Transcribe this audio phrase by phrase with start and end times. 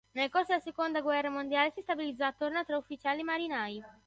[0.13, 3.83] Nel corso della seconda guerra mondiale si stabilizzò attorno a tra ufficiali e marinai.